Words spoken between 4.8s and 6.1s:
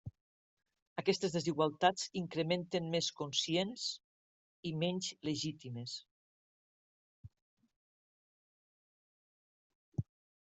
menys legítimes.